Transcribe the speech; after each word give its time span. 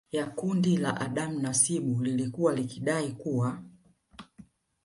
ya 0.11 0.25
kundi 0.27 0.77
la 0.77 0.95
Adam 1.01 1.41
Nasibu 1.41 2.03
lililokuwa 2.03 2.53
likidai 2.55 3.11
kuwa 3.11 3.63